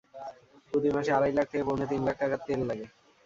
[0.69, 2.85] প্রতি মাসে আড়াই লাখ থেকে পৌনে তিন লাখ টাকার তেল লাগে।